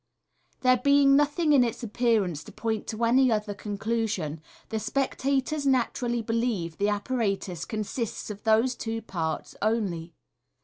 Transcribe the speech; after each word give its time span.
There 0.61 0.77
being 0.77 1.15
nothing 1.15 1.53
in 1.53 1.63
its 1.63 1.83
appearance 1.83 2.43
to 2.45 2.51
point 2.51 2.87
to 2.87 3.05
any 3.05 3.31
other 3.31 3.53
conclusion, 3.53 4.41
the 4.69 4.79
spectators 4.79 5.67
naturally 5.67 6.23
believe 6.23 6.71
that 6.71 6.79
the 6.79 6.89
apparatus 6.89 7.65
consists 7.65 8.31
of 8.31 8.41
those 8.41 8.73
two 8.73 9.03
parts 9.03 9.55
only. 9.61 10.15